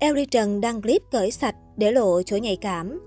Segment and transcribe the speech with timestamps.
[0.00, 3.00] Ellie Trần đăng clip cởi sạch để lộ chỗ nhạy cảm.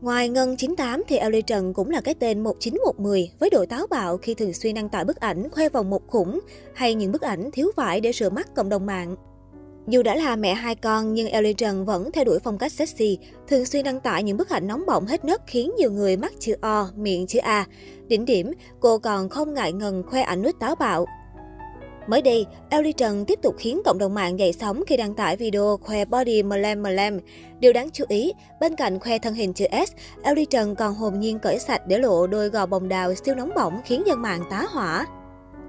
[0.00, 4.16] Ngoài Ngân 98 thì Ellie Trần cũng là cái tên 19110 với độ táo bạo
[4.16, 6.40] khi thường xuyên đăng tải bức ảnh khoe vòng một khủng
[6.74, 9.16] hay những bức ảnh thiếu vải để rửa mắt cộng đồng mạng.
[9.88, 13.18] Dù đã là mẹ hai con nhưng Ellie Trần vẫn theo đuổi phong cách sexy,
[13.48, 16.32] thường xuyên đăng tải những bức ảnh nóng bỏng hết nấc khiến nhiều người mắc
[16.38, 17.66] chữ O, miệng chữ A.
[18.08, 21.06] Đỉnh điểm, cô còn không ngại ngần khoe ảnh nút táo bạo.
[22.06, 25.36] Mới đây, Ellie Trần tiếp tục khiến cộng đồng mạng dậy sóng khi đăng tải
[25.36, 27.20] video khoe body mlem mlem.
[27.60, 31.20] Điều đáng chú ý, bên cạnh khoe thân hình chữ S, Ellie Trần còn hồn
[31.20, 34.42] nhiên cởi sạch để lộ đôi gò bồng đào siêu nóng bỏng khiến dân mạng
[34.50, 35.06] tá hỏa.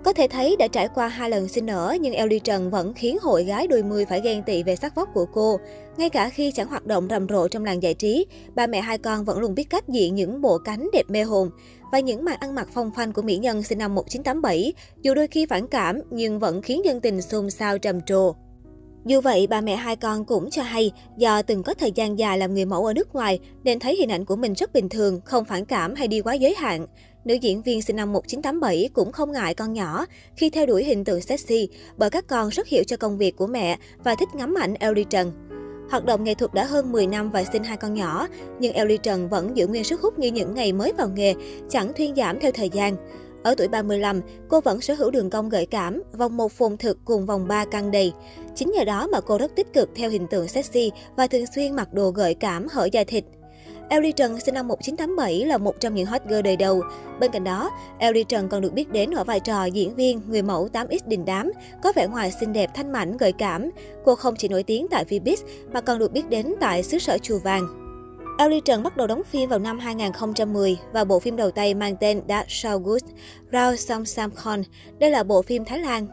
[0.06, 3.18] Có thể thấy đã trải qua hai lần sinh nở nhưng Ellie Trần vẫn khiến
[3.22, 5.60] hội gái đôi mươi phải ghen tị về sắc vóc của cô.
[5.98, 8.98] Ngay cả khi chẳng hoạt động rầm rộ trong làng giải trí, ba mẹ hai
[8.98, 11.50] con vẫn luôn biết cách diện những bộ cánh đẹp mê hồn.
[11.92, 15.28] Và những màn ăn mặc phong phanh của mỹ nhân sinh năm 1987, dù đôi
[15.28, 18.36] khi phản cảm nhưng vẫn khiến dân tình xôn xao trầm trồ.
[19.06, 22.38] Dù vậy, bà mẹ hai con cũng cho hay do từng có thời gian dài
[22.38, 25.22] làm người mẫu ở nước ngoài nên thấy hình ảnh của mình rất bình thường,
[25.26, 26.88] không phản cảm hay đi quá giới hạn.
[27.26, 31.04] Nữ diễn viên sinh năm 1987 cũng không ngại con nhỏ khi theo đuổi hình
[31.04, 34.54] tượng sexy bởi các con rất hiểu cho công việc của mẹ và thích ngắm
[34.54, 35.32] ảnh Ellie Trần.
[35.90, 38.28] Hoạt động nghệ thuật đã hơn 10 năm và sinh hai con nhỏ,
[38.60, 41.34] nhưng Ellie Trần vẫn giữ nguyên sức hút như những ngày mới vào nghề,
[41.70, 42.96] chẳng thuyên giảm theo thời gian.
[43.44, 46.98] Ở tuổi 35, cô vẫn sở hữu đường cong gợi cảm, vòng một phồn thực
[47.06, 48.14] cùng vòng ba căng đầy.
[48.56, 51.76] Chính nhờ đó mà cô rất tích cực theo hình tượng sexy và thường xuyên
[51.76, 53.24] mặc đồ gợi cảm hở da thịt.
[53.90, 56.82] Ellie Trần sinh năm 1987 là một trong những hot girl đời đầu.
[57.20, 60.42] Bên cạnh đó, Ellie Trần còn được biết đến ở vai trò diễn viên, người
[60.42, 61.52] mẫu 8X đình đám,
[61.84, 63.70] có vẻ ngoài xinh đẹp, thanh mảnh, gợi cảm.
[64.06, 65.38] Cô không chỉ nổi tiếng tại Vbiz
[65.74, 67.86] mà còn được biết đến tại xứ sở Chùa Vàng.
[68.38, 71.96] Ellie Trần bắt đầu đóng phim vào năm 2010 và bộ phim đầu tay mang
[72.00, 72.44] tên Da
[72.84, 73.04] Good,
[73.52, 74.64] Rao Sam Sam Kon.
[75.00, 76.08] Đây là bộ phim Thái Lan.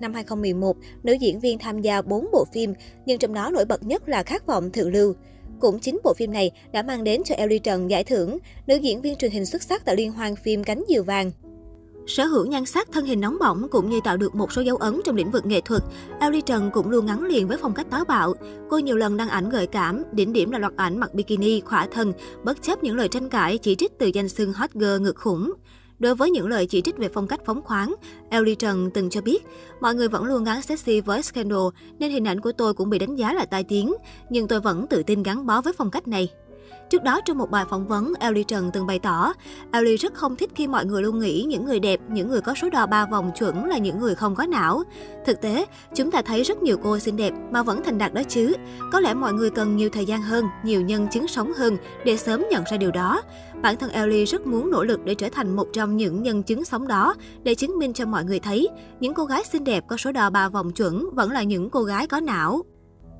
[0.00, 2.74] Năm 2011, nữ diễn viên tham gia 4 bộ phim,
[3.06, 5.14] nhưng trong đó nổi bật nhất là Khát vọng thượng lưu.
[5.60, 9.00] Cũng chính bộ phim này đã mang đến cho Ellie Trần giải thưởng nữ diễn
[9.00, 11.30] viên truyền hình xuất sắc tại liên hoan phim Cánh Diều Vàng.
[12.06, 14.76] Sở hữu nhan sắc, thân hình nóng bỏng cũng như tạo được một số dấu
[14.76, 15.82] ấn trong lĩnh vực nghệ thuật,
[16.20, 18.34] Ellie Trần cũng luôn gắn liền với phong cách táo bạo.
[18.70, 21.86] Cô nhiều lần đăng ảnh gợi cảm, đỉnh điểm là loạt ảnh mặc bikini, khỏa
[21.86, 22.12] thân,
[22.44, 25.52] bất chấp những lời tranh cãi chỉ trích từ danh xưng hot girl ngược khủng.
[25.98, 27.94] Đối với những lời chỉ trích về phong cách phóng khoáng,
[28.30, 29.46] Ellie Trần từng cho biết,
[29.80, 31.58] mọi người vẫn luôn gắn sexy với scandal
[31.98, 33.94] nên hình ảnh của tôi cũng bị đánh giá là tai tiếng,
[34.30, 36.28] nhưng tôi vẫn tự tin gắn bó với phong cách này.
[36.90, 39.32] Trước đó trong một bài phỏng vấn, Ellie Trần từng bày tỏ,
[39.72, 42.54] Ellie rất không thích khi mọi người luôn nghĩ những người đẹp, những người có
[42.54, 44.82] số đo ba vòng chuẩn là những người không có não.
[45.26, 48.22] Thực tế, chúng ta thấy rất nhiều cô xinh đẹp mà vẫn thành đạt đó
[48.28, 48.54] chứ.
[48.92, 52.16] Có lẽ mọi người cần nhiều thời gian hơn, nhiều nhân chứng sống hơn để
[52.16, 53.22] sớm nhận ra điều đó.
[53.62, 56.64] Bản thân Ellie rất muốn nỗ lực để trở thành một trong những nhân chứng
[56.64, 58.68] sống đó, để chứng minh cho mọi người thấy,
[59.00, 61.82] những cô gái xinh đẹp có số đo ba vòng chuẩn vẫn là những cô
[61.82, 62.62] gái có não.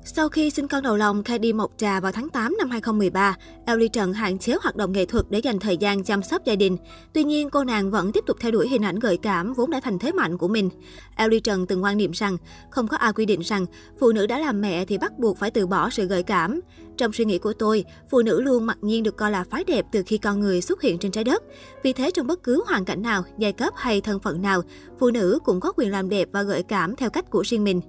[0.07, 3.35] Sau khi sinh con đầu lòng Kady đi Mộc Trà vào tháng 8 năm 2013,
[3.65, 6.55] Ellie Trần hạn chế hoạt động nghệ thuật để dành thời gian chăm sóc gia
[6.55, 6.77] đình.
[7.13, 9.79] Tuy nhiên, cô nàng vẫn tiếp tục theo đuổi hình ảnh gợi cảm vốn đã
[9.79, 10.69] thành thế mạnh của mình.
[11.15, 12.37] Ellie Trần từng quan niệm rằng,
[12.69, 13.65] không có ai quy định rằng
[13.99, 16.59] phụ nữ đã làm mẹ thì bắt buộc phải từ bỏ sự gợi cảm.
[16.97, 19.85] Trong suy nghĩ của tôi, phụ nữ luôn mặc nhiên được coi là phái đẹp
[19.91, 21.43] từ khi con người xuất hiện trên trái đất.
[21.83, 24.61] Vì thế trong bất cứ hoàn cảnh nào, giai cấp hay thân phận nào,
[24.99, 27.81] phụ nữ cũng có quyền làm đẹp và gợi cảm theo cách của riêng mình.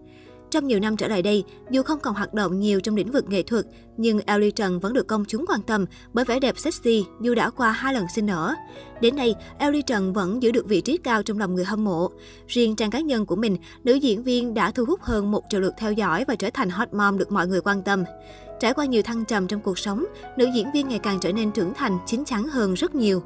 [0.51, 3.25] Trong nhiều năm trở lại đây, dù không còn hoạt động nhiều trong lĩnh vực
[3.29, 3.65] nghệ thuật,
[3.97, 7.51] nhưng Ellie Trần vẫn được công chúng quan tâm bởi vẻ đẹp sexy dù đã
[7.51, 8.55] qua hai lần sinh nở.
[9.01, 12.11] Đến nay, Ellie Trần vẫn giữ được vị trí cao trong lòng người hâm mộ.
[12.47, 15.61] Riêng trang cá nhân của mình, nữ diễn viên đã thu hút hơn một triệu
[15.61, 18.05] lượt theo dõi và trở thành hot mom được mọi người quan tâm.
[18.61, 20.05] Trải qua nhiều thăng trầm trong cuộc sống,
[20.37, 23.23] nữ diễn viên ngày càng trở nên trưởng thành, chín chắn hơn rất nhiều.